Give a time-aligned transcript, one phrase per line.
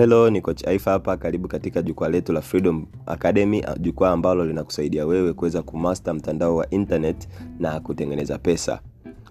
[0.00, 1.16] Hello, ni Coach Aifa hapa.
[1.16, 6.70] Karibu katika jukwaa letu la Freedom Academy, jukwaa ambalo linakusaidia wewe kuweza kumaster mtandao wa
[6.70, 8.80] internet na kutengeneza pesa.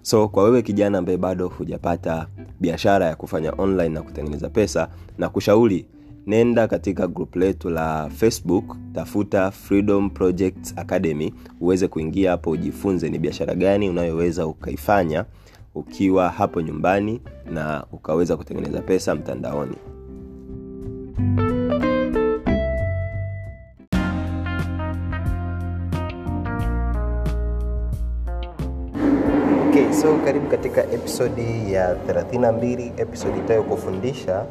[0.02, 2.26] So kwa wewe kijana ambaye bado hujapata
[2.60, 4.88] biashara ya kufanya online na kutengeneza pesa,
[5.18, 5.86] na kushauri
[6.26, 13.18] nenda katika grupu letu la Facebook, tafuta Freedom Projects Academy, uweze kuingia hapo ujifunze ni
[13.18, 15.24] biashara gani unayoweza ukaifanya
[15.74, 17.20] ukiwa hapo nyumbani
[17.52, 19.76] na ukaweza kutengeneza pesa mtandaoni.
[29.68, 34.44] Okay, so karibu katika episodi ya 32, episodi itayokufundisha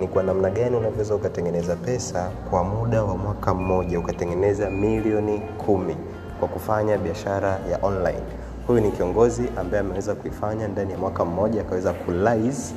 [0.00, 5.96] ni kwa namna gani unavyoweza ukatengeneza pesa kwa muda wa mwaka mmoja ukatengeneza milioni kumi
[6.40, 8.22] kwa kufanya biashara ya online.
[8.66, 12.74] Huyu ni kiongozi ambaye ameweza kuifanya ndani ya mwaka mmoja akaweza kulais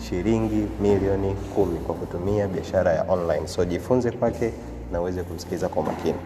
[0.00, 3.46] shilingi milioni kumi kwa kutumia biashara ya online.
[3.46, 4.52] So jifunze kwake
[4.92, 6.18] na uweze kumsikiliza kwa makini.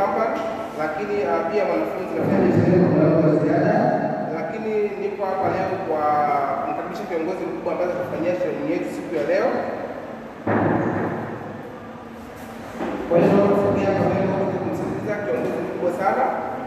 [0.00, 0.40] Company,
[0.82, 3.76] lakini uh, pia wanafunzi kwa wa ziada,
[4.38, 6.02] lakini niko hapa leo kwa
[6.62, 9.48] kumkaribisha kiongozi mkubwa ambaye atafanyia training yetu siku ya leo.
[13.08, 13.38] Kwa hiyo
[14.62, 16.22] kumsikiliza kiongozi mkubwa sana,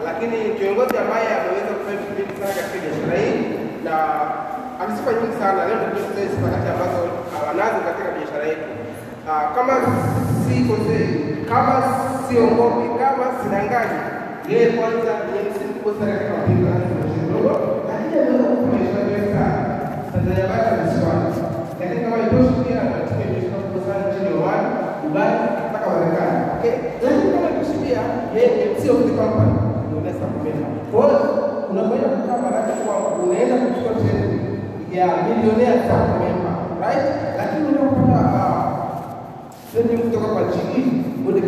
[0.07, 3.41] lakini kiongozi ambaye ameweza kufanya vitu vingi sana katika biashara hii
[3.85, 3.95] na
[4.81, 5.59] ana sifa nyingi sana.
[5.67, 6.99] Leo ndio sifa kati ambazo
[7.51, 8.69] anazo katika biashara yetu.
[9.29, 9.73] Ah, kama
[10.43, 10.55] si
[11.49, 11.75] kama
[12.27, 13.99] sio ngopi, kama sinangaji,
[14.49, 16.77] yeye kwanza ni MC mkubwa sana katika mapingo ya
[17.13, 17.51] kidogo,
[17.89, 19.59] lakini ameweza kufanya biashara nyingi sana.
[20.11, 21.33] Tanzania bara na Swahili.
[21.79, 24.63] Lakini kama itoshi pia anatumia biashara kubwa sana nchini Oman,
[25.03, 25.31] Dubai,
[25.69, 26.37] mpaka Marekani.
[26.55, 26.75] Okay?
[27.05, 27.99] Lakini kama itoshi pia
[28.35, 29.53] yeye ni MC of the company.
[29.97, 30.67] Unaweza kumema.
[30.91, 31.19] Kwa hiyo
[31.71, 34.41] unakwenda kukaa baraka kwa unaenda kuchukua training
[34.97, 37.05] ya milionea za member, right?
[37.39, 38.43] Lakini unapata
[39.71, 40.81] training kutoka kwa GE,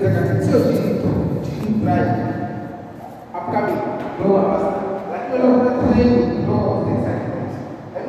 [0.06, 1.10] bodi executive, sio GE tu,
[1.44, 2.14] GE Prime,
[3.34, 3.80] upcoming
[4.18, 4.84] global ambassador.
[5.12, 7.54] Lakini unapata training kutoka kwa executive.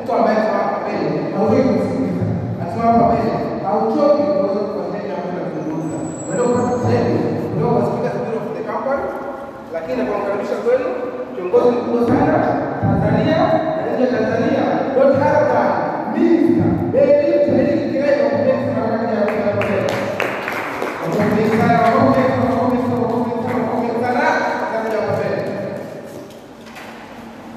[0.03, 2.25] Mtu ambaye hapa mbele hauwezi kusikiliza,
[2.63, 3.31] asimama hapa mbele
[3.65, 5.97] hauchoki kuweza kufuatilia mambo na kuzungumza.
[6.27, 7.19] Unaenda kupata training
[7.51, 9.03] kutoka kwa speaker school of the company,
[9.73, 10.87] lakini nakukaribisha kwenu
[11.35, 12.37] kiongozi mkubwa sana
[12.81, 13.37] Tanzania
[13.83, 14.63] na nje ya Tanzania,
[14.95, 15.19] Dr.
[15.23, 15.59] Haraka
[16.13, 19.21] Minister Beli Tele Kireo Kujenga na wakati ya
[19.57, 19.95] kujenga.
[21.03, 24.23] Wakombe sana, wakombe sana, wakombe sana, wakombe sana, wakombe sana,
[24.71, 25.39] kazi ya mbele.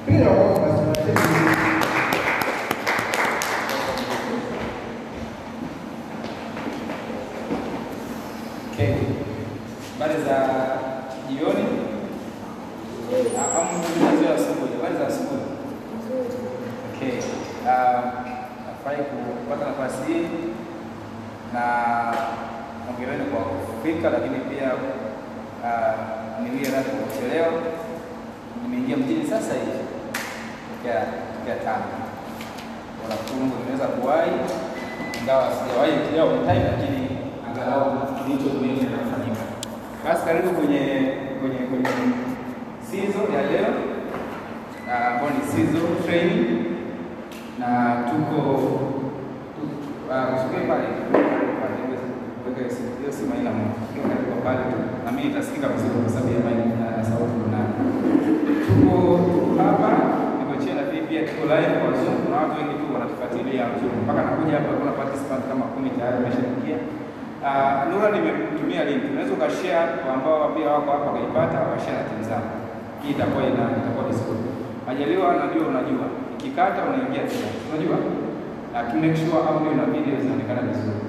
[0.05, 1.51] Pia wakombe sana.
[8.73, 8.93] Okay.
[9.99, 10.37] Habari za
[11.29, 11.65] jioni
[13.55, 14.73] au mzuri asubuhi?
[14.77, 15.41] Habari za asubuhi.
[16.95, 17.17] Okay.
[17.65, 18.01] Uh,
[18.67, 20.27] nafurahi kupata nafasi hii
[21.53, 21.63] na
[22.87, 25.93] hongereni kwa kufika, lakini pia uh,
[26.43, 27.51] niwie radhi kwa kuchelewa.
[28.63, 29.77] Nimeingia mjini sasa hivi
[30.71, 31.01] tokea
[31.35, 31.85] tokea tano.
[33.03, 34.31] Wanafunzi nimeweza kuwahi,
[35.21, 37.01] ingawa sijawahi leo on time, lakini
[37.47, 37.85] angalau
[38.17, 39.43] kilicho muhimu kinafanyika.
[40.05, 40.79] Basi karibu kwenye
[41.39, 41.89] kwenye kwenye
[42.89, 43.71] season ya leo
[44.91, 46.45] ah, ambayo ni season training
[47.59, 47.69] na
[48.07, 48.39] tuko
[50.35, 50.87] usikie pale
[51.61, 51.77] pale,
[52.99, 53.79] hiyo simu haina moto,
[58.65, 58.95] tuko
[59.63, 59.89] hapa
[60.39, 60.53] niko
[61.09, 62.17] pia tuko live kwa Zoom.
[62.31, 66.77] na watu wengi tu wanatufuatilia Zoom, mpaka nakuja hapa kuna participant kama kumi tayari wameshaingia.
[67.47, 72.23] Uh, Nura nimekutumia link, unaweza ukashare kwa ambao pia wako hapa wakaipata, wakashare na timu
[72.29, 72.45] zao.
[73.01, 74.41] Hii itakuwa ina itakuwa vizuri.
[74.91, 76.05] Majaliwa, najua unajua,
[76.39, 77.95] ikikata unaingia tena, unajua
[78.73, 81.01] uh, to make sure audio na video zinaonekana vizuri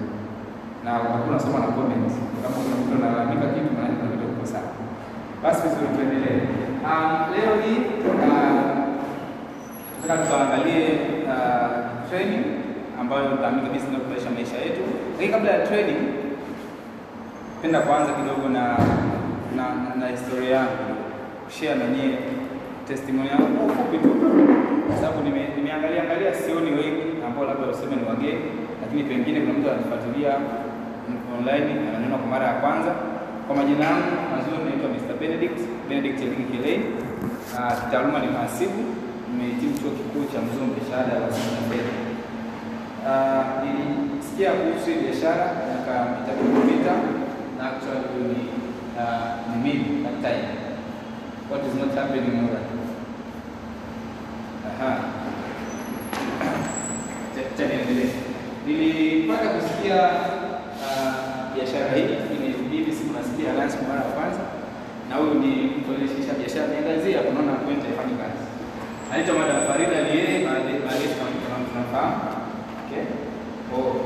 [0.84, 2.14] na hakuna soma na comments.
[2.42, 4.70] Kama kuna mtu analalamika kitu, na ndio kitu kwa sawa.
[5.42, 6.40] Basi vizuri, tuendelee.
[6.88, 8.62] Um, leo hii uh,
[10.02, 10.84] tunataka tuangalie
[11.32, 11.68] uh,
[12.08, 12.44] training
[13.00, 14.82] ambayo tunaamini kabisa inaboresha maisha yetu.
[15.12, 16.00] Lakini kabla ya training,
[17.62, 18.64] penda kuanza kidogo na,
[19.56, 19.64] na,
[20.00, 20.84] na historia yangu,
[21.54, 22.14] share na nyie
[22.88, 24.10] testimony yangu kwa ufupi tu,
[24.86, 25.42] kwa sababu nime-
[26.02, 28.44] angalia, sioni wengi ambao labda useme ni wageni,
[28.82, 30.32] lakini pengine kuna mtu anatufuatilia
[31.38, 32.92] online ananiona kwa mara ya kwanza.
[33.46, 35.14] Kwa majina yangu mazuri naitwa Mr.
[35.20, 35.58] Benedict
[35.88, 36.80] Benedict Eliki Kelei.
[37.56, 38.80] Uh, kitaaluma ni mhasibu,
[39.30, 41.94] nimehitimu chuo kikuu cha Mzumbe, shahada ya wasifu na fedha.
[43.10, 46.92] Uh, nilisikia kuhusu biashara miaka mitatu iliyopita
[47.58, 48.40] na actually ni
[49.02, 50.46] uh, ni mimi that time.
[51.52, 52.56] What is not happening more.
[54.68, 54.90] Aha.
[57.56, 58.08] Cha niendelee.
[58.66, 59.96] Nilipata kusikia
[60.84, 61.12] uh,
[61.54, 64.40] biashara hii lakini mimi siku nasikia Alliance mara ya kwanza,
[65.08, 65.90] na huyu ni mtu
[66.40, 68.44] biashara niangazia, kunaona kwenda ifanye kazi.
[69.12, 70.78] Anaitwa Madam Farida Liye, baadaye
[71.70, 72.16] tunafahamu.
[72.84, 73.04] Okay.
[73.76, 73.96] Oh.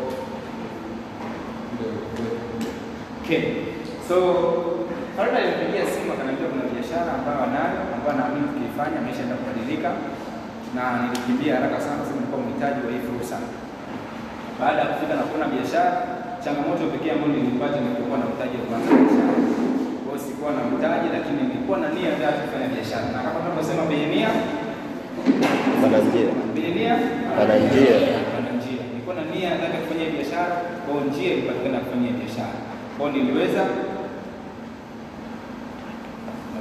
[3.23, 3.43] Okay.
[4.09, 4.17] So
[5.17, 6.63] Farida alinipigia simu akaniambia kuna
[6.97, 9.91] biashara ambayo anayo ambayo naamini tukiifanya maisha yataenda kubadilika,
[10.77, 13.37] na nilikimbia haraka sana sababu nilikuwa mhitaji wa hii fursa.
[14.59, 15.93] Baada ya kufika na kuona biashara,
[16.43, 19.35] changamoto pekee ambayo nilipata ni kuwa na mtaji wa kuanza biashara.
[20.03, 23.83] Kwa hiyo sikuwa na mtaji, lakini nilikuwa na nia ya kufanya biashara, na kama tunavyosema
[23.91, 24.07] penye
[25.83, 26.29] Pana njia.
[26.55, 26.95] penye nia
[27.39, 27.97] Pana njia.
[28.35, 28.83] pana njia.
[28.91, 32.57] Nilikuwa na nia ya kufanya biashara, kwa hiyo njia ilipatikana kufanya biashara.
[32.97, 33.63] Kwa hiyo niliweza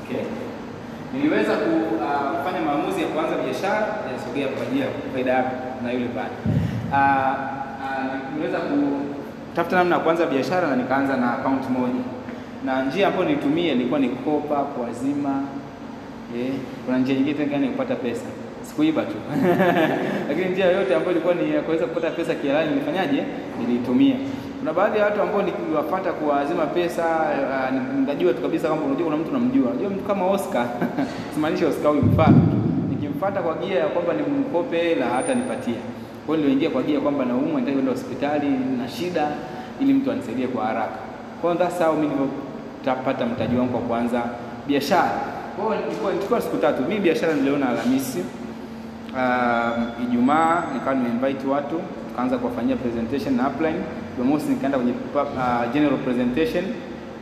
[0.06, 0.24] okay.
[1.14, 6.06] Niliweza kufanya uh, maamuzi ya kuanza biashara yasogea kwa ajili ya faida yako na yule
[6.06, 6.36] pale.
[6.94, 7.36] Ah,
[7.82, 12.04] uh, niliweza kutafuta namna ya kuanza biashara na nikaanza na akaunti moja,
[12.66, 15.42] na njia ambayo nilitumia ilikuwa ni kopa, kuazima
[16.34, 16.52] Eh,
[16.86, 18.26] kuna njia nyingine tena gani kupata pesa.
[18.62, 19.16] Sikuiba tu.
[20.30, 23.24] Lakini njia yote ambayo ilikuwa ni ya kuweza kupata pesa kihalali nilifanyaje?
[23.60, 24.16] Niliitumia.
[24.66, 27.06] Kuna baadhi ya watu ambao nikiwapata kuwazima pesa
[28.08, 29.72] uh, tu kabisa kwamba unajua kuna mtu namjua.
[29.72, 30.66] Unajua mtu kama Oscar.
[31.34, 32.42] Simaanisha Oscar huyu mfano.
[32.90, 35.76] Nikimfuata kwa gia ya kwamba nimkope hela hata nipatia.
[36.26, 39.28] Kwa hiyo niliingia kwa gia kwamba naumwa nitaki kwenda hospitali na shida
[39.82, 40.98] ili mtu anisaidie kwa haraka.
[41.42, 42.14] Kwa hiyo that's how mimi
[42.86, 44.22] nilipata mtaji wangu wa kwanza
[44.68, 45.12] biashara.
[45.58, 46.82] Kwa hiyo siku tatu.
[46.84, 48.20] Mimi biashara niliona Alhamisi.
[49.14, 53.80] Um, Ijumaa nikawa nimeinvite watu tukaanza kuwafanyia presentation na upline.
[54.18, 56.66] Jumamosi nikaenda kwenye uh, general presentation.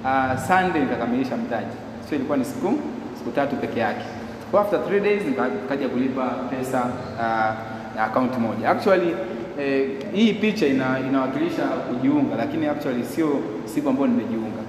[0.03, 1.75] Uh, Sunday nikakamilisha mtaji.
[2.09, 2.73] sio ilikuwa ni siku
[3.17, 4.05] siku tatu peke yake.
[4.51, 6.81] Kwa after three days nikaja kulipa pesa
[7.15, 8.69] uh, ya account moja.
[8.69, 9.15] Actually
[9.59, 14.61] eh, hii picha ina, inawakilisha kujiunga, lakini actually sio siku ambayo nimejiunga.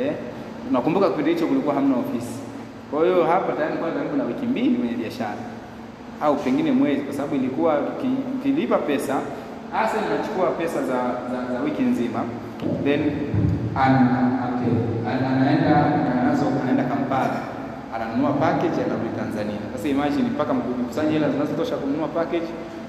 [0.00, 0.12] Eh,
[0.72, 2.38] nakumbuka kipindi hicho kulikuwa hamna ofisi.
[2.90, 5.36] Kwa hiyo hapa tayari kwa karibu na wiki mbili kwenye biashara
[6.22, 7.82] au pengine mwezi, kwa sababu ilikuwa
[8.42, 9.20] kilipa pesa
[9.74, 10.98] hasa inachukua pesa za,
[11.30, 12.20] za, za wiki nzima
[12.84, 13.00] then
[13.74, 13.94] an,
[14.46, 14.74] okay,
[15.10, 15.74] an, anaenda
[16.24, 17.40] nazo anaenda Kampala
[17.94, 19.58] ananunua package anarudi Tanzania.
[19.72, 22.46] Sasa imagine mpaka mkusanye hela zinazotosha kununua package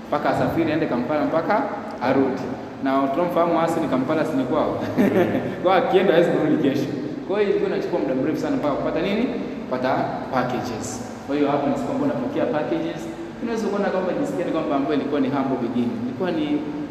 [0.07, 1.63] mpaka asafiri aende Kampala mpaka
[2.01, 2.41] arudi,
[2.83, 4.79] na tunamfahamu ni Kampala si kwao
[5.63, 6.87] kwa akienda hawezi kurudi kesho.
[7.27, 9.25] Kwa hiyo ilikuwa inachukua muda mrefu sana mpaka kupata nini,
[9.65, 9.95] kupata
[10.33, 11.01] packages.
[11.27, 13.01] Kwa hiyo hapo ni siku ambayo napokea packages.
[13.45, 14.11] Unaweza kuona kwamba
[14.45, 16.45] ni kwamba ambayo ilikuwa ni humble beginning, ilikuwa ni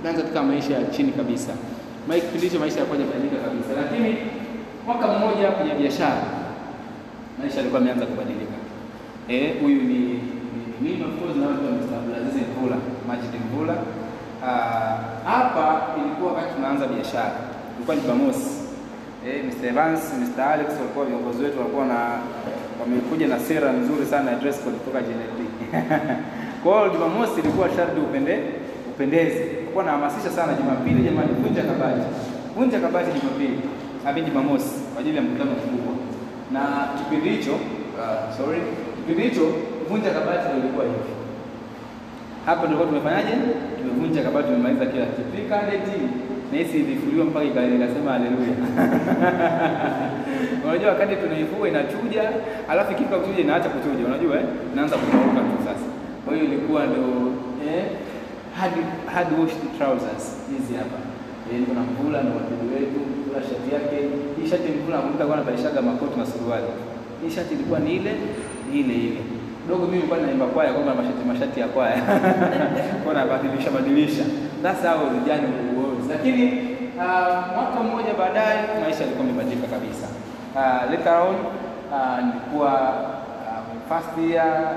[0.04, 1.52] naanza katika maisha ya chini kabisa.
[2.08, 4.16] Maisha kipindi hicho maisha yalikuwa yamebadilika kabisa, lakini
[4.86, 6.22] mwaka mmoja kwenye biashara
[7.38, 8.56] maisha yalikuwa yameanza kubadilika.
[9.28, 10.00] Eh, huyu ni
[10.80, 11.64] mimi of course na mtu.
[11.98, 12.76] Abdulaziz Mvula,
[13.08, 13.74] Majid Mvula.
[14.46, 14.96] Ah,
[15.30, 17.32] hapa ilikuwa wakati tunaanza biashara.
[17.76, 18.50] Ilikuwa ni Jumamosi.
[19.26, 19.66] Eh, Mr.
[19.68, 20.42] Evans, Mr.
[20.42, 21.98] Alex walikuwa viongozi wetu walikuwa na
[22.80, 25.40] wamekuja na sera nzuri sana ya dress code kutoka JNLD.
[26.64, 28.38] Kwa hiyo Jumamosi ilikuwa sharti upende
[28.90, 29.40] upendeze.
[29.74, 32.02] Kwa nahamasisha sana Jumapili, jamani, vunja kabati.
[32.56, 33.58] Vunja kabati Jumapili.
[34.04, 35.94] hadi Jumamosi kwa ajili ya mkutano mkubwa.
[36.54, 36.60] Na
[36.98, 37.52] kipindi hicho,
[38.00, 38.60] uh, sorry,
[39.06, 39.46] kipindi hicho
[39.88, 41.12] vunja kabati ndio ilikuwa hivi.
[42.46, 43.34] Hapo ndio tumefanyaje?
[43.78, 45.28] Tumevunja kabati, tumemaliza kila kitu.
[45.36, 45.96] Fika date
[46.52, 48.54] na hisi ilifuliwa mpaka ika- ikasema haleluya.
[50.66, 52.22] Unajua wakati tunaifua inachuja,
[52.68, 54.46] alafu ikifika kuchuja inaacha kuchuja, unajua eh?
[54.72, 55.86] Inaanza kukauka tu sasa.
[56.24, 57.04] Kwa hiyo ilikuwa ndio
[57.68, 57.84] eh
[58.60, 58.74] hard
[59.14, 60.98] hard washed trousers hizi hapa.
[61.52, 63.96] Eh, niko na mvula na wadudu wetu, mvula shati yake.
[64.36, 66.70] Hii shati mvula nakumbuka kwa anabadilishaga makoti na suruali.
[67.22, 68.12] Hii shati ilikuwa ni ile
[68.74, 69.20] ile ile.
[69.68, 71.98] Dogo mimi nilikuwa naimba kwaya kwamba mashati mashati ya kwaya.
[73.04, 74.24] Kwa na badilisha.
[74.62, 76.08] That's how vijana was.
[76.10, 76.44] Lakini
[76.96, 80.06] uh, mwaka mmoja baadaye maisha yalikuwa yamebadilika kabisa.
[80.54, 81.36] Uh, later on
[81.92, 84.76] uh, nilikuwa uh, first year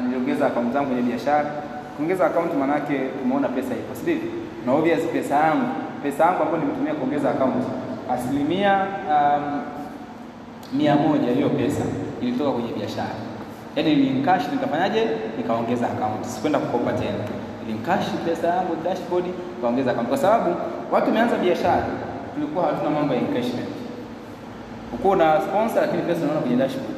[0.00, 1.50] niliongeza akaunti zangu kwenye biashara.
[1.96, 4.30] Kuongeza akaunti manake tumeona pesa ipo, si ndivyo?
[4.66, 5.66] Na obvious pesa yangu,
[6.02, 7.66] pesa yangu ambayo nimetumia kuongeza akaunti
[8.14, 9.60] asilimia um,
[10.72, 11.82] mia moja hiyo pesa
[12.22, 13.14] ilitoka kwenye biashara.
[13.76, 15.06] Yaani nilinkash nikafanyaje?
[15.38, 17.24] Nikaongeza akaunti, Sikwenda kukopa tena.
[17.66, 19.24] Nilinkash pesa yangu dashboard,
[19.56, 20.50] nikaongeza akaunti, kwa sababu
[20.92, 21.84] watu wameanza biashara.
[22.34, 23.68] tulikuwa hatuna mambo ya encashment.
[24.94, 26.91] Uko na sponsor lakini pesa unaona kwenye dashboard.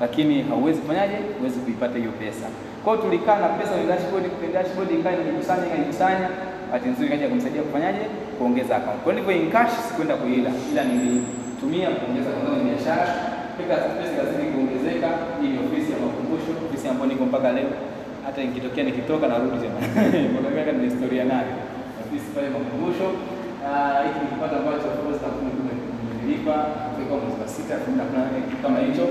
[0.00, 1.16] Lakini hauwezi kufanyaje?
[1.38, 2.46] Huwezi kuipata hiyo pesa.
[2.84, 6.28] Kwa hiyo tulikaa na pesa kwenye dashboard, kwenye dashboard ikawa inajikusanya inajikusanya.
[6.68, 8.04] Bahati nzuri kaja kumsaidia kufanyaje?
[8.38, 9.00] Kuongeza account.
[9.04, 13.06] Kwa hivyo cash sikwenda kuila, ila nilitumia kuongeza kwa sababu biashara.
[13.56, 15.08] Pesa pesa lazima kuongezeka.
[15.40, 17.70] Hii ni ofisi ya makumbusho, ofisi ambayo niko mpaka leo.
[18.26, 19.78] Hata nikitokea nikitoka narudi tena.
[20.32, 21.52] Kwa ni historia nayo.
[22.02, 23.08] Ofisi pale makumbusho.
[23.66, 26.56] Ah, hiki ni kipato ambacho of course kumelipa
[27.08, 28.04] kwa mwezi wa sita na
[28.62, 29.06] kama hicho,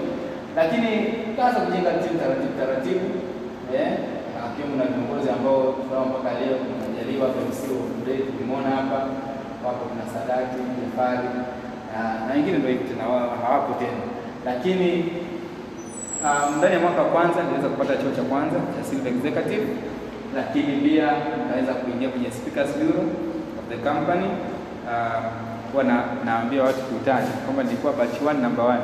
[0.57, 0.89] lakini
[1.25, 3.05] tukaanza kujenga timu taratibu taratibu,
[3.75, 3.91] eh,
[4.45, 8.97] akiwemo na viongozi ambao tunao mpaka leo tunajaliwa kwa msio mrefu tulimuona hapa,
[9.65, 11.29] wapo kuna Sadati Jafari
[11.93, 13.03] na wengine ndio tena
[13.43, 14.01] hawapo tena,
[14.45, 14.89] lakini
[16.25, 19.65] um, ndani ya mwaka wa kwanza niliweza kupata cheo cha kwanza cha Silver Executive,
[20.37, 21.07] lakini pia
[21.39, 23.07] nikaweza kuingia kwenye Speakers Bureau
[23.59, 24.27] of the company.
[24.91, 25.23] Uh,
[25.71, 28.77] huwa na, naambia watu kiutani kwamba nilikuwa batch 1 number 1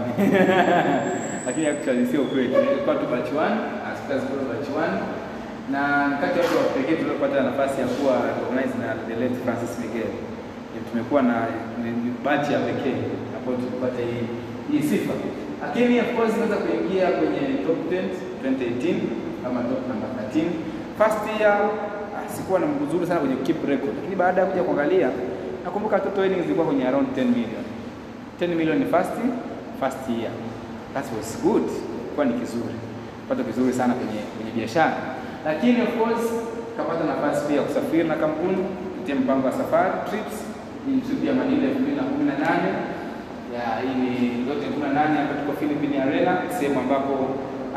[1.45, 5.23] lakini actually sio kweli, nilikuwa tu batch 1 uh, Speakers batch 1
[5.71, 5.81] na
[6.21, 10.11] kati ya watu wa pekee tuliopata nafasi ya kuwa recognized na the late Francis Miguel.
[10.91, 11.35] Tumekuwa na
[12.25, 12.97] batch ya pekee
[13.37, 14.23] ambayo tulipata hii
[14.71, 15.13] hii sifa,
[15.63, 18.03] lakini of course naweza kuingia kwenye top 10
[18.45, 18.95] 2018
[19.43, 20.45] kama top number 13.
[20.99, 21.53] First year
[22.17, 25.09] ah, sikuwa na mzuri sana kwenye keep record, lakini baada ya kuja kuangalia
[25.65, 27.63] nakumbuka total earnings zilikuwa kwenye around 10 million.
[28.41, 29.15] 10 million first
[29.79, 30.31] first year.
[30.93, 31.65] That was good,
[32.15, 32.75] kwa ni kizuri,
[33.21, 34.93] kipato kizuri sana kwenye kwenye biashara,
[35.45, 36.25] lakini of course
[36.77, 40.35] kapata nafasi pia ya kusafiri na kampuni kupitia mpango wa safari trips.
[41.27, 44.09] Ya Manila 2018 ya hii ni
[44.49, 47.13] yote 18 hapa tuko Philippine Arena, sehemu ambapo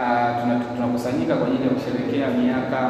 [0.00, 0.28] ah,
[0.76, 2.80] tunakusanyika kwa ajili ya kusherehekea miaka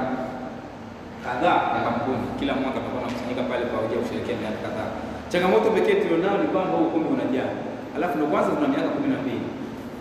[1.27, 2.25] kadhaa ya kampuni.
[2.39, 4.91] Kila mwaka tutakuwa tunakusanyika pale kwa ajili ya kusherehekea miaka kadhaa.
[5.33, 7.51] Changamoto pekee tulionao ni kwamba ukumbi unajaa,
[7.97, 9.47] alafu ndio kwanza tuna miaka kumi na mbili.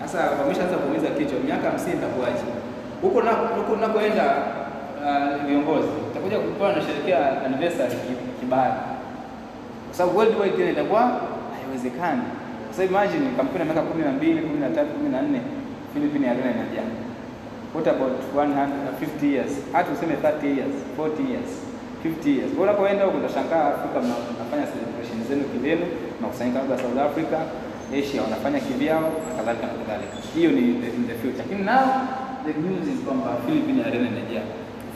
[0.02, 2.44] Sasa wameshaanza kuumiza kichwa, miaka hamsini itakuwaje?
[3.02, 4.26] Huko na huko nakoenda
[5.48, 8.76] viongozi, viongozi itakuja kuwa nasherekea anniversary ki- kibaya,
[9.88, 11.02] kwa sababu worldwide tena itakuwa
[11.56, 12.22] haiwezekani.
[12.72, 15.40] Sasa imagine kampuni ya miaka kumi na mbili, kumi na tatu, kumi na nne
[15.94, 16.90] Philippine Arena inajaa.
[17.76, 19.52] What about 150 years?
[19.74, 21.50] Hata useme 30 years, 40 years,
[22.04, 22.52] 50 years.
[22.62, 25.86] Unapoenda huko utashangaa Afrika mna- mnafanya celebration zenu kilenu,
[26.20, 27.38] mnakusanyika labda South Africa,
[27.94, 30.16] Asia wanafanya kivyao na kadhalika na kadhalika.
[30.36, 31.38] Hiyo ni the, in the future.
[31.38, 31.86] Lakini now
[32.46, 34.46] the news is kwamba Philippine Arena inajaa.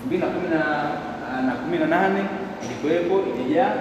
[0.10, 2.24] 2018 na 18
[2.66, 3.74] ilikuwepo ilijaa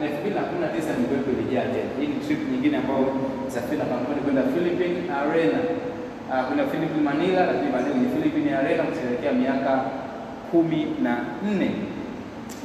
[0.00, 1.90] na 2019 ilikuwepo ilijaa tena.
[2.00, 3.06] Hii ni trip nyingine ambayo
[3.54, 5.58] safari na kampuni kwenda Philippine Arena
[6.30, 9.72] uh, kuna Philippine Manila, lakini baadaye kwenye Philippine Arena kusherehekea miaka
[10.50, 11.12] kumi na
[11.48, 11.70] nne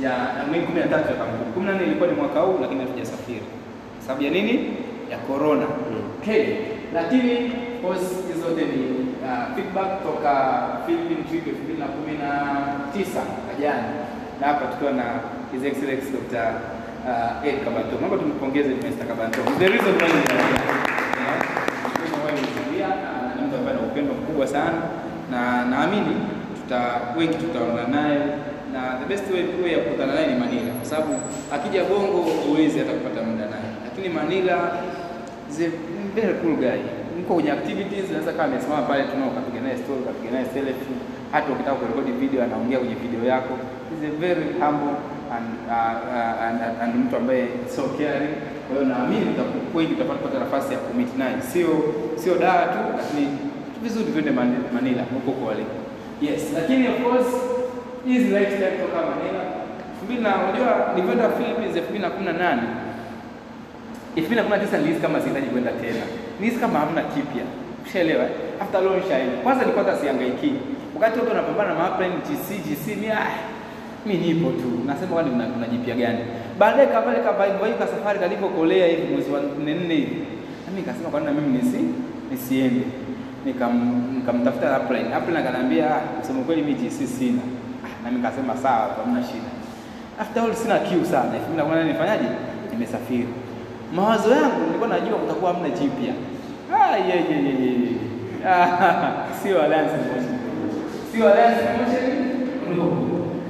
[0.03, 0.13] ya
[0.49, 1.51] mwezi kumi ya kampuni.
[1.53, 3.41] Kumi na nne ilikuwa ni mwaka huu, lakini hatujasafiri
[4.07, 4.53] sababu ya nini?
[5.11, 5.65] Ya corona.
[6.21, 6.45] Okay,
[6.93, 8.81] lakini course hizo zote ni
[9.23, 10.33] uh, feedback toka
[10.85, 12.29] Philippine trip elfu mbili na kumi na
[14.47, 15.03] hapa tukiwa na
[15.51, 16.53] His Excellency Dr.
[17.07, 17.95] uh, Ed Kabanto.
[18.01, 19.05] Naomba tumpongeze Mr.
[19.07, 19.39] Kabanto.
[19.59, 20.13] The reason why na
[23.35, 24.81] ni mtu ambaye ana upendo mkubwa sana
[25.31, 26.15] na naamini
[26.55, 26.81] tuta
[27.17, 28.19] wengi tutaona naye
[28.73, 31.13] na the best way way ya kukutana naye ni Manila kwa sababu
[31.53, 34.57] akija Bongo huwezi hata kupata muda naye, lakini Manila
[35.59, 35.69] a
[36.15, 36.79] very cool guy.
[37.19, 40.95] Mko kwenye activities, naweza kama amesimama pale tunao kapiga naye story, kapiga naye selfie,
[41.31, 43.53] hata ukitaka kurekodi video anaongea kwenye video yako.
[43.89, 44.95] He's a very humble
[45.35, 47.43] and, uh, uh, and, and, and mtu ambaye
[47.75, 48.33] so caring.
[48.67, 49.25] Kwa hiyo naamini
[49.73, 51.69] kweli utapata nafasi ya kumit naye, sio
[52.15, 53.27] sio daa tu, lakini
[53.83, 55.63] vizuri twende Mani- Manila huko kwa wale.
[56.21, 57.31] Yes, lakini of course
[58.07, 59.41] hizi lifestyle kutoka Manila
[60.07, 62.57] 2000 na unajua nilikwenda Philippines 2018
[64.17, 66.03] 2019 nilihisi kama sihitaji kwenda tena.
[66.39, 67.43] Nilihisi kama hamna kipya.
[67.85, 68.23] Ushaelewa?
[68.23, 68.29] eh?
[68.61, 69.29] After long shine.
[69.43, 70.53] Kwanza nilikuwa hata sihangaiki.
[70.95, 73.27] Wakati watu wanapambana na maplane GC GC ni ah
[74.05, 74.69] mimi nipo tu.
[74.85, 75.31] Nasema kwani
[75.71, 76.19] jipya gani?
[76.59, 80.15] Baadaye kapale kama ka safari kalipokolea hivi mwezi wa 4 4 hivi.
[80.67, 81.79] Mimi nikasema kwani na mimi nisi
[82.31, 82.85] nisiende.
[83.45, 83.73] Nikam
[84.15, 85.13] nikamtafuta airplane.
[85.13, 87.41] Airplane akaniambia ah, kusema kweli mimi GC sina.
[87.85, 89.49] Ah, na mimi nikasema sawa, hamna shida.
[90.19, 91.31] After all sina kiu sana.
[91.33, 92.25] Hivi mimi naona nifanyaje?
[92.71, 93.27] Nimesafiri.
[93.95, 96.13] Mawazo yangu nilikuwa najua kutakuwa hamna jipya.
[96.73, 97.89] Ah, ye ye ye ye.
[99.43, 100.25] Sio Alliance Motion.
[101.11, 102.05] Sio Alliance Motion.
[102.77, 102.85] No.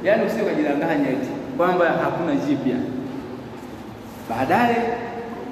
[0.04, 2.76] Yaani usio kujidanganya eti kwamba hakuna jipya.
[4.30, 4.76] Baadaye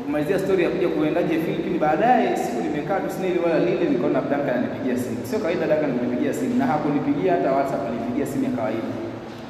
[0.05, 4.51] kumalizia story ya kuja kuendaje Philippines, baadaye siku nimekaa tu sina wala lile, nikaona Danka
[4.55, 5.17] ananipigia simu.
[5.23, 8.89] Sio kawaida Danka ananipigia simu na hakunipigia hata WhatsApp, alinipigia simu ya kawaida.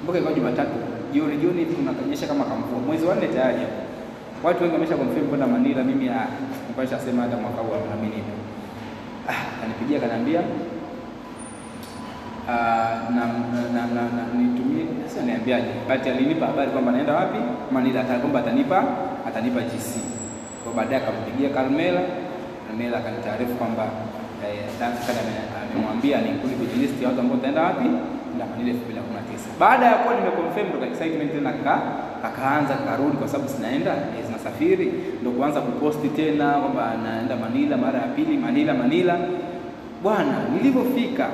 [0.04, 0.77] Mpaka ikawa Jumatatu
[1.13, 2.80] jioni jioni tunakanyesha kama kamvua.
[2.88, 3.85] Mwezi wa 4 tayari hapo.
[4.46, 6.28] Watu wengi wamesha confirm kwenda Manila, mimi ah,
[6.62, 6.86] nilikuwa
[7.24, 8.36] hata mwaka huu naamini nipo.
[9.30, 10.42] Ah, kanipigia kaniambia
[12.50, 17.38] Ah, na, na, na, na, na nitumie sasa niambiaje, but alinipa habari kwamba naenda wapi
[17.72, 18.84] Manila, ata atanipa
[19.28, 19.92] atanipa GC.
[20.64, 22.02] Kwa baadaye akampigia Carmela,
[22.68, 23.84] Carmela akanitaarifu kwamba
[24.46, 24.62] eh,
[25.74, 27.88] amemwambia ni kuli kwenye list ya watu ambao taenda wapi
[28.38, 29.60] na Manila 2019.
[29.60, 31.82] Baada ya kuwa nimeconfirm ndo excitement tena kaka
[32.22, 33.92] kakaanza karudi, kwa sababu sinaenda
[34.46, 39.18] zinasafiri, ndo kuanza kuposti tena kwamba naenda Manila mara ya pili, Manila Manila.
[40.04, 41.28] Bwana, nilivyofika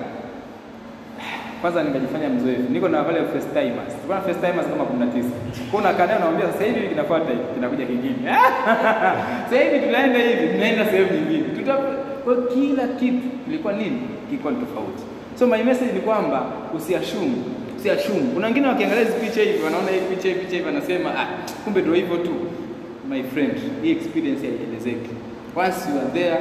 [1.62, 5.24] kwanza nikajifanya mzoefu, niko na wale first timers, tulikuwa first timers kama 19.
[5.72, 8.16] Kwa na nakaa naambia sasa hivi kinafuata hivi, kinakuja kingine.
[9.50, 11.44] Sasa hivi tunaenda hivi, tunaenda sehemu nyingine.
[11.58, 11.78] Tuta
[12.24, 14.02] kwa kila kitu kilikuwa nini?
[14.30, 15.04] Kilikuwa ni tofauti.
[15.40, 16.46] So my message ni kwamba
[16.78, 17.44] usiashumu,
[17.80, 18.32] usiashumu.
[18.34, 21.28] Kuna wengine wakiangalia hizi picha hivi wanaona hii picha hii picha hivi wanasema ah,
[21.64, 22.34] kumbe ndio hivyo tu.
[23.12, 23.54] My friend,
[23.84, 25.10] hii experience haielezeki.
[25.56, 26.38] Once you are there,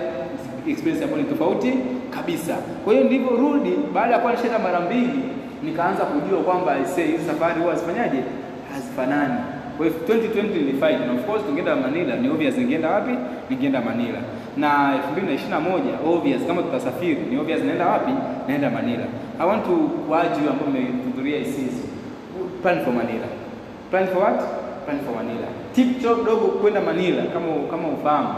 [0.68, 1.72] experience ambayo ni tofauti
[2.10, 2.54] kabisa.
[2.84, 5.18] Kwa hiyo nilivyorudi baada ya kuwa nishaenda mara mbili,
[5.64, 8.18] nikaanza kujua kwamba say hizi safari huwa hazifanyaje,
[8.72, 9.34] hazifanani.
[9.76, 13.10] Kwa hiyo 2020 nilifight na of course tungeenda Manila, ni obvious ningeenda wapi?
[13.50, 14.18] Ningeenda Manila.
[14.56, 15.80] Na 2021
[16.14, 18.12] obvious kama tutasafiri, ni obvious naenda wapi?
[18.48, 19.04] Naenda Manila.
[19.40, 19.72] I want to
[20.10, 21.74] urge ambao mmehudhuria ICC.
[22.62, 23.26] Plan for Manila.
[23.90, 24.38] Plan for what?
[24.86, 25.48] Plan for Manila.
[25.74, 28.28] Tip top dogo kwenda Manila kama kama ufahamu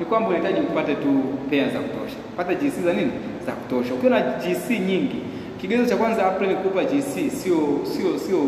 [0.00, 1.08] ni kwamba unahitaji upate tu
[1.50, 3.10] pea za kutosha, pata GC za nini
[3.46, 3.94] za kutosha.
[3.94, 5.16] Ukiwa na GC nyingi,
[5.60, 8.38] kigezo cha kwanza Apple ni kukupa GC, sio sio sio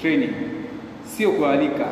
[0.00, 0.30] training,
[1.16, 1.84] sio kualika,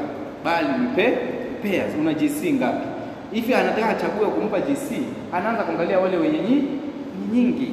[0.44, 1.18] bali ni pe
[1.62, 1.84] pea.
[2.00, 2.86] Una GC ngapi?
[3.32, 5.02] Hivi anataka achague kumpa GC,
[5.32, 6.38] anaanza kuangalia wale wenye
[7.32, 7.72] nyingi.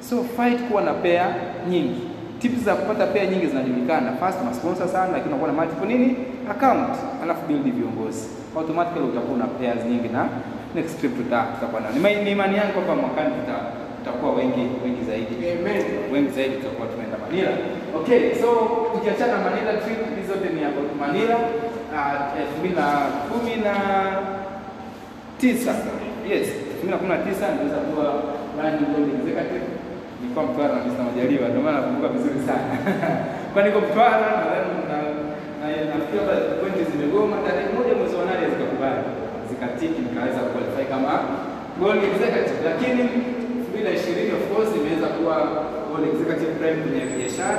[0.00, 1.34] So fight kuwa na pea
[1.70, 2.00] nyingi.
[2.38, 4.12] Tips za kupata pair nyingi zinajulikana.
[4.12, 6.16] First una sponsor sana, lakini unakuwa na multiple nini
[6.50, 10.28] account, alafu build viongozi automatically utakuwa na pairs nyingi na
[10.74, 13.56] next trip tuta tutakuwa na Ni Ni imani yangu kwamba mwakani tuta
[13.98, 15.34] tutakuwa wengi wengi zaidi.
[15.52, 15.82] Amen.
[16.12, 17.50] Wengi zaidi tutakuwa tunaenda Manila.
[17.98, 18.50] Okay, so
[18.96, 22.86] ukiachana na Manila trip hizo zote ni hapo Manila uh, elfu mbili na
[23.30, 23.74] kumi na
[25.40, 25.72] tisa
[26.30, 28.04] yes, elfu mbili na kumi na tisa niliweza kuwa
[28.56, 29.75] board executive.
[30.26, 31.02] Nilikuwa Mtwara na Mr.
[31.08, 32.66] Majaliwa, ndio maana nakumbuka vizuri sana
[33.52, 34.96] kwa niko Mtwara nadhani na
[35.60, 39.02] na nafikiri labda pointi zimegoma, tarehe moja mwezi wa nane zikakubali
[39.50, 41.12] zikatiki, nikaweza qualify kama
[41.80, 45.36] goal executive, lakini 2020 of course imeweza kuwa
[45.88, 47.58] goal executive prime kwenye biashara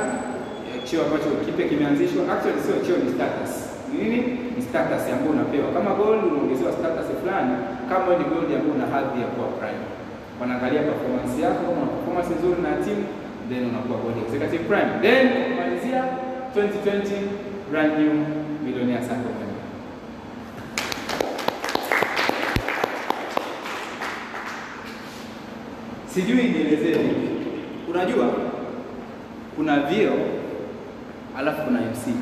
[0.88, 2.22] cheo ambacho kipya kimeanzishwa.
[2.34, 3.52] Actually sio cheo, ni status.
[3.94, 4.18] Nini?
[4.56, 7.54] Ni status ambayo unapewa kama gold, unaongezewa status fulani.
[7.90, 9.84] Kama ni gold ambayo una hadhi ya kuwa prime,
[10.42, 13.04] wanaangalia performance yako, kama una performance nzuri na timu,
[13.50, 14.92] then unakuwa gold executive prime.
[15.02, 16.04] Then kumalizia
[16.56, 18.14] 2020 brand new
[18.64, 19.58] millionaire circle member.
[26.14, 27.28] Sijui nielezee vipi.
[27.90, 28.30] Unajua
[29.56, 30.12] kuna vio
[31.38, 32.08] alafu kuna MC.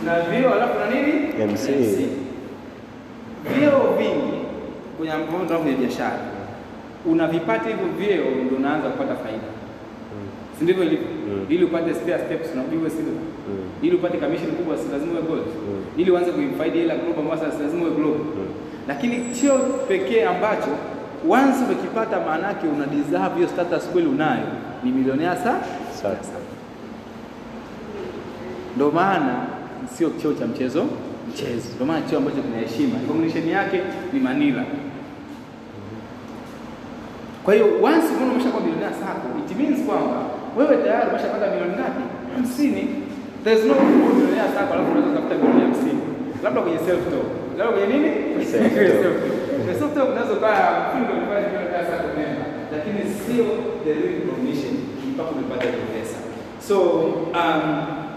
[0.00, 1.12] kuna vio alafu kuna nini?
[1.52, 1.66] MC.
[1.66, 2.23] Vingi
[4.96, 6.18] kwenye ambao kwenye biashara
[7.06, 9.48] unavipata hivyo vyeo ndio unaanza kupata faida
[10.58, 11.06] si ndivyo ilivyo?
[11.28, 11.46] Mm.
[11.48, 13.12] Ili upate spare steps na uwe silver.
[13.48, 13.64] Mm.
[13.82, 15.46] Ili upate commission kubwa si lazima uwe gold.
[15.46, 15.84] Mm.
[15.96, 18.20] Ili uanze kuifaidi hela global ambao si lazima uwe global.
[18.20, 18.46] Mm.
[18.88, 20.70] Lakini cheo pekee ambacho
[21.28, 24.46] once umekipata maana yake una deserve hiyo status kweli unayo
[24.84, 25.54] ni milionea sa
[25.94, 26.32] Sasa.
[28.74, 29.34] ndio maana
[29.96, 30.84] sio cheo cha mchezo
[31.28, 32.94] mchezo, ndio maana chuo ambacho kina heshima.
[33.02, 33.78] Recognition yake
[34.12, 34.62] ni Manila.
[37.44, 40.16] Kwa hiyo once unaona umeshakuwa bilionea sako, it means kwamba
[40.58, 42.02] wewe tayari umeshapata milioni ngapi?
[42.40, 42.84] 50.
[43.44, 46.44] There's no bilionea sako alafu unaweza kutafuta milioni 50.
[46.44, 47.28] Labda kwenye self talk.
[47.58, 48.10] Labda kwenye nini?
[48.32, 50.52] Kwenye self talk unaweza kuwa
[50.90, 53.46] fungo kwa bilionea sako member, lakini sio
[53.84, 54.74] the real recognition
[55.12, 56.18] mpaka umepata hiyo pesa.
[56.68, 56.76] So
[57.40, 57.62] um,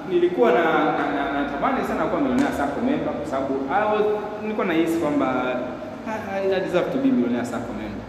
[0.09, 1.16] nilikuwa na- na-
[1.61, 3.53] natamani sana kuwa milionea sako member kwa sababu
[4.41, 5.55] nilikuwa nahisi kwamba
[6.65, 8.05] deserve to be millionaire sako member.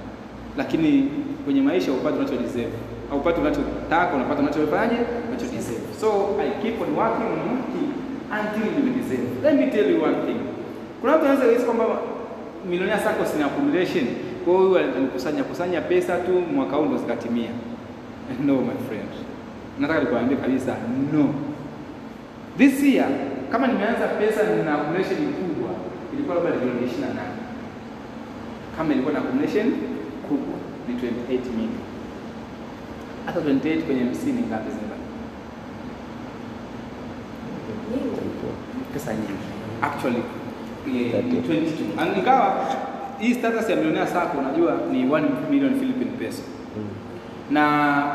[0.56, 1.10] Lakini
[1.44, 2.72] kwenye maisha upate unacho deserve.
[3.12, 4.96] Au upate unachotaka unapata unachofanyaje?
[5.28, 6.08] Unacho deserve so
[6.40, 7.40] i keep on working on
[8.38, 9.28] until you deserve.
[9.42, 10.40] Let me tell you one thing.
[11.00, 11.84] Kuna watu wanaweza kuhisi kwamba
[12.70, 14.06] millionaire sako ni accumulation
[14.44, 17.50] kwa hiyo alikusanya kusanya pesa tu mwaka huu ndo zikatimia.
[18.46, 19.08] No my friend.
[19.78, 20.76] Nataka nikuambie kabisa
[21.12, 21.34] no.
[22.58, 23.08] This year
[23.52, 25.70] kama nimeanza pesa na accumulation kubwa
[26.14, 26.88] ilikuwa labda ni milioni 28
[28.76, 29.66] kama ilikuwa na accumulation
[30.28, 30.56] kubwa
[30.88, 31.00] ni 28
[31.56, 31.84] million.
[33.26, 34.98] Hata 28 kwenye 50 ni ngapi zimebaki?
[38.92, 39.46] pesa nyingi.
[39.82, 40.22] Actually
[40.86, 42.54] eh, ni 22 ingawa
[43.18, 46.42] hii status ya milionea sako unajua ni 1 million Philippine peso.
[47.50, 47.62] Na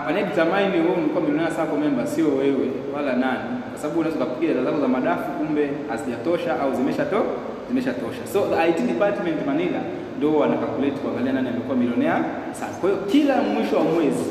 [0.07, 4.65] anayedetermine wewe ulikuwa milionea sako member sio wewe wala nani, kwa sababu unaweza kupiga data
[4.65, 7.19] zako za madafu kumbe hazijatosha au zimeshato
[7.67, 8.23] zimeshatosha.
[8.33, 9.79] So the IT department Manila
[10.17, 12.73] ndio wana calculate kuangalia nani amekuwa milionea sasa.
[12.81, 14.25] Kwa hiyo kila mwisho wa mwezi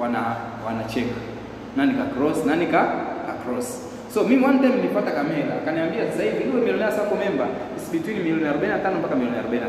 [0.00, 0.22] wana
[0.66, 1.14] wanacheka
[1.76, 2.82] nani ka cross nani ka
[3.26, 3.68] ka cross.
[4.14, 8.18] So mimi one time nilipata kamera akaniambia sasa hivi wewe milionea sako member is between
[8.18, 9.68] milioni 45 mpaka milioni 47.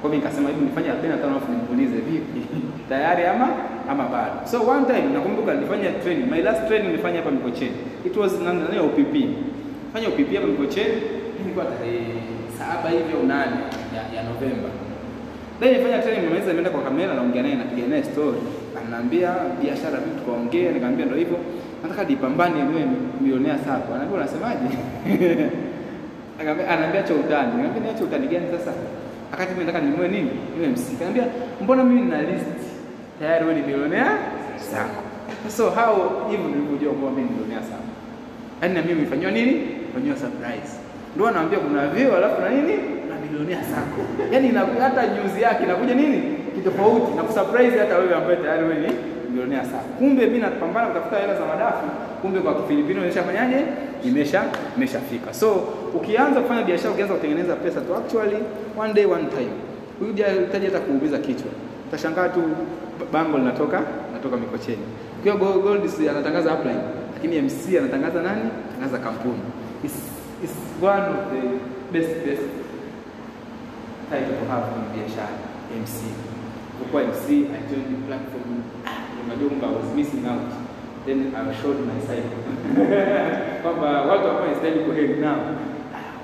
[0.00, 2.40] Kwa mimi nikasema hebu nifanye 45 alafu nimuulize vipi?
[2.90, 3.48] Tayari ama
[3.88, 4.46] ama bado.
[4.50, 6.30] So one time nakumbuka nilifanya training.
[6.30, 7.76] My last training nilifanya hapa Mikocheni.
[8.06, 9.14] It was nani nani OPP.
[9.92, 10.96] Fanya OPP hapa Mikocheni.
[11.44, 12.02] Ilikuwa tarehe
[12.58, 13.56] saba hivi au nane
[13.94, 14.68] ya, ya Novemba.
[15.60, 18.38] Then nilifanya training nimeweza nimeenda kwa kamera naongea naye napiga naye story.
[18.78, 19.30] Ananiambia
[19.62, 21.38] biashara vipi tukaongea nikamwambia ndio hivyo.
[21.82, 22.82] Nataka nipambane niwe
[23.20, 23.84] milionea sasa.
[23.88, 24.68] Ananiambia unasemaje?
[26.40, 27.52] Akaniambia anaambia cha utani.
[27.56, 28.72] Nikamwambia ni cha utani gani sasa?
[29.32, 30.30] Akati mimi nataka ninunue nini?
[30.56, 30.84] Niwe MC.
[30.94, 31.24] Akaniambia
[31.62, 32.65] mbona mimi nina list
[33.20, 34.06] tayari wewe ni milionea
[34.72, 35.02] zako.
[35.56, 37.82] So hao hivyo nilivyojua kwamba mimi ni milionea zako,
[38.62, 39.52] Yaani na mimi nifanyiwa nini?
[39.52, 40.72] Nimefanywa surprise.
[41.14, 42.72] Ndio anaambia kuna vio alafu na nini?
[43.08, 44.00] Na milionea zako,
[44.32, 44.48] Yaani
[44.80, 46.22] hata news yake inakuja nini?
[46.54, 48.88] Kitofauti na kusurprise hata wewe ambaye tayari wewe ni
[49.30, 49.88] milionea zako.
[49.98, 51.86] Kumbe mimi napambana kutafuta hela za madafu,
[52.22, 53.56] kumbe kwa Kifilipino nimeshafanyaje?
[54.04, 54.42] Imesha
[54.76, 55.34] imeshafika.
[55.34, 55.50] So
[55.94, 58.36] ukianza kufanya biashara, ukianza kutengeneza pesa tu actually
[58.78, 59.52] one day one time.
[60.00, 61.50] Hujahitaji hata kuumiza kichwa.
[61.88, 62.42] Utashangaa tu
[63.12, 64.82] bango linatoka natoka Mikocheni.
[65.22, 66.80] Kwa anatangaza upline,
[67.14, 68.40] lakini MC anatangaza nani?
[68.40, 69.40] Anatangaza kampuni.
[69.84, 70.50] Is
[70.82, 71.42] one of the
[71.92, 72.42] best best
[74.94, 75.36] biashara
[75.82, 75.96] MC.
[76.92, 78.62] Kwa MC I joined the platform.
[79.28, 80.52] Majumba was missing out.
[81.06, 82.22] Then I showed my side.
[83.62, 85.40] Kwamba watu ambao wanastahili kuheli nao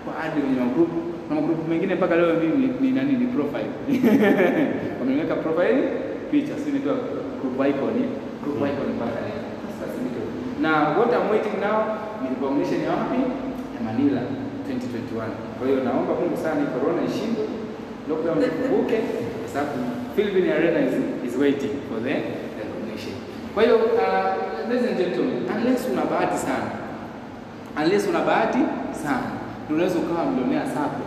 [0.05, 0.97] kwa hadi kwenye magrupu
[1.29, 3.71] na magrupu mengine mpaka leo mimi ni nani ni profile
[5.03, 5.83] wameweka profile
[6.31, 6.97] picha si nitoa
[7.41, 7.95] group icon
[8.43, 9.41] group icon mpaka leo.
[9.79, 10.25] Sasa ndio
[10.65, 11.79] na what I'm waiting now
[12.23, 13.21] ni recognition ya wapi?
[13.75, 14.21] Ya Manila
[14.69, 17.45] 2021 kwa hiyo naomba Mungu sana corona ishindwe,
[18.09, 18.99] lockdown ikumbuke,
[19.41, 19.79] kwa sababu
[20.17, 20.95] Philippine Arena is,
[21.29, 22.15] is waiting for the
[22.61, 23.15] recognition.
[23.55, 24.25] Kwa hiyo uh,
[24.69, 26.69] ladies and gentlemen unless una bahati sana
[27.85, 28.59] unless una bahati
[29.05, 29.29] sana
[29.65, 31.03] ndio unaweza ukawa milionea sako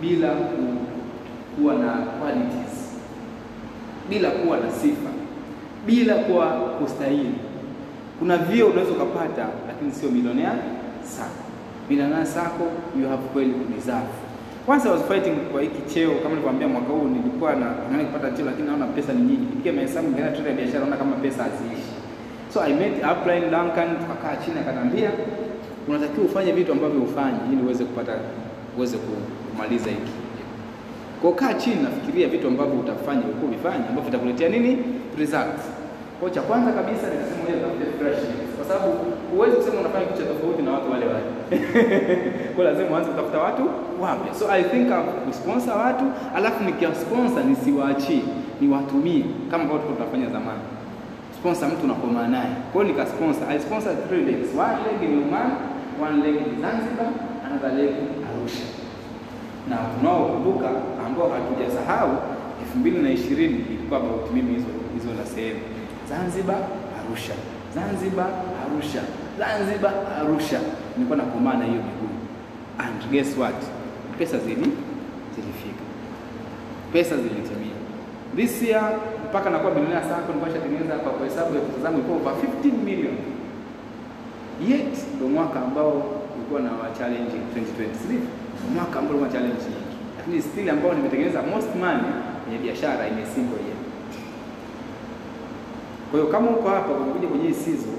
[0.00, 0.56] bila ku,
[1.56, 2.74] kuwa na qualities,
[4.10, 5.10] bila kuwa na sifa,
[5.86, 7.34] bila kuwa kustahili.
[8.18, 10.52] Kuna vio unaweza ukapata, lakini sio milionea
[11.02, 11.42] sako.
[11.90, 12.64] Milionea sako
[13.00, 14.12] you have kweli deserve.
[14.68, 18.30] Once I was fighting kwa hiki cheo, kama nilivyoambia, mwaka huu nilikuwa na natamani kupata
[18.30, 19.40] cheo, lakini naona pesa ni nyingi.
[19.50, 21.90] Nipiga mahesabu, trade ya biashara, naona kama pesa haziishi.
[22.54, 25.10] So I met upline Duncan, tukakaa chini, akanambia
[25.88, 28.12] unatakiwa ufanye vitu ambavyo ufanye ili uweze kupata
[28.76, 30.12] uweze kumaliza hiki.
[31.22, 34.78] Kwa kaa chini nafikiria vitu ambavyo utafanya huko vifanye ambavyo vitakuletea nini
[35.18, 35.62] results.
[36.20, 38.92] Kwa cha kwanza kabisa nikasema wewe utafute freshness kwa sababu
[39.32, 41.28] huwezi kusema unafanya kitu tofauti na watu wale wale.
[42.54, 43.62] kwa lazima uanze kutafuta watu
[44.02, 44.34] wapya.
[44.34, 46.04] So I think I kusponsor watu
[46.36, 48.22] alafu nikiwasponsor nisiwaachie,
[48.60, 50.64] niwatumie kama ambavyo tulikuwa tunafanya zamani.
[51.38, 52.52] Sponsor mtu unakomaa naye.
[52.72, 53.44] Kwa hiyo nikasponsor.
[53.50, 54.48] I sponsor three legs.
[54.64, 55.50] One leg in Oman,
[56.06, 57.10] one leg in Zanzibar,
[57.46, 57.92] another leg.
[59.70, 60.68] Na tunaokumbuka
[61.06, 62.10] ambao hatujasahau
[62.84, 65.60] 2020 ilikuwa about mimi hizo hizo na sehemu.
[66.08, 66.56] Zanzibar,
[67.00, 67.32] Arusha.
[67.74, 68.26] Zanzibar,
[68.64, 69.02] Arusha.
[69.38, 70.60] Zanzibar, Arusha.
[70.96, 71.16] Nilikuwa
[71.56, 72.14] na hiyo miguu.
[72.78, 73.54] And guess what?
[74.18, 74.68] Pesa zili
[75.34, 75.84] zilifika.
[76.92, 77.76] Pesa zilitimia.
[78.36, 78.92] This year
[79.30, 83.14] mpaka nakuwa bilionea sako nilikuwa nishatengeneza kwa kuhesabu ya pesa zangu ilikuwa over 15 million.
[84.68, 85.92] Yet ndo mwaka ambao
[86.36, 88.39] ulikuwa na challenge 2023.
[88.74, 89.94] Mwaka ambao ulikuwa challenge nyingi.
[90.18, 92.10] Lakini still ambao nimetengeneza most money
[92.42, 93.80] kwenye biashara in single year.
[96.10, 97.96] Kwa hiyo kama uko hapa unakuja kwenye hii season,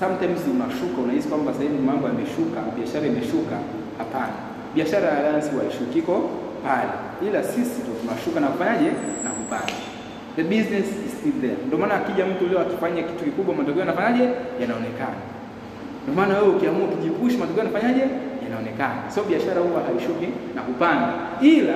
[0.00, 3.56] sometimes unashuka unahisi kwamba sasa hivi mambo yameshuka, biashara imeshuka.
[3.98, 4.36] Hapana.
[4.74, 6.30] Biashara ya Alliance haishuki iko
[6.66, 6.92] pale.
[7.26, 8.90] Ila sisi ndio tunashuka na kufanyaje
[9.24, 9.72] na kupanda.
[10.36, 11.56] The business is still there.
[11.66, 14.24] Ndio maana akija mtu leo akifanya kitu kikubwa, matokeo yanafanyaje?
[14.60, 15.18] Yanaonekana.
[16.02, 18.04] Ndio maana wewe ukiamua kujipush, matokeo yanafanyaje?
[18.52, 19.10] Yanaonekana.
[19.14, 21.08] So biashara huwa haishuki na kupanda,
[21.40, 21.74] ila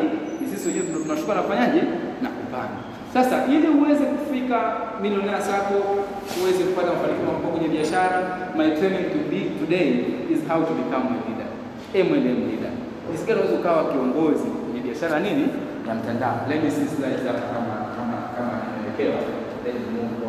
[0.52, 1.82] sisi wenyewe tunashuka na?
[2.22, 2.76] Na kupanda.
[3.14, 4.58] Sasa ili uweze kufika
[5.02, 5.74] milionea sako,
[6.42, 8.18] uweze kupata mafanikio makubwa kwenye biashara,
[8.56, 9.88] my training to be today
[10.34, 11.48] is how to become a leader.
[12.06, 12.72] MLM leader.
[13.12, 15.46] Nisikia unaweza ukawa kiongozi kwenye biashara nini?
[15.88, 16.36] Ya mtandao.
[16.48, 19.20] Let me see slides hapa kama kama kama inaelekewa.
[19.64, 20.25] Then move.